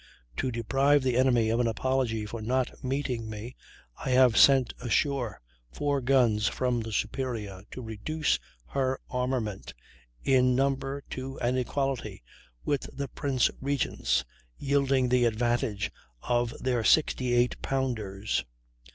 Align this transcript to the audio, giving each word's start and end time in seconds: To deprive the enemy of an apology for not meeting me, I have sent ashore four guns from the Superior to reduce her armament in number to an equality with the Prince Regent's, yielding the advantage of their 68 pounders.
To 0.37 0.49
deprive 0.49 1.03
the 1.03 1.15
enemy 1.15 1.51
of 1.51 1.59
an 1.59 1.67
apology 1.67 2.25
for 2.25 2.41
not 2.41 2.83
meeting 2.83 3.29
me, 3.29 3.55
I 4.03 4.09
have 4.09 4.35
sent 4.35 4.73
ashore 4.81 5.39
four 5.71 6.01
guns 6.01 6.47
from 6.47 6.79
the 6.79 6.91
Superior 6.91 7.61
to 7.69 7.83
reduce 7.83 8.39
her 8.69 8.99
armament 9.11 9.75
in 10.23 10.55
number 10.55 11.03
to 11.11 11.37
an 11.41 11.55
equality 11.55 12.23
with 12.65 12.89
the 12.91 13.09
Prince 13.09 13.51
Regent's, 13.61 14.25
yielding 14.57 15.07
the 15.09 15.25
advantage 15.25 15.91
of 16.23 16.51
their 16.59 16.83
68 16.83 17.61
pounders. 17.61 18.43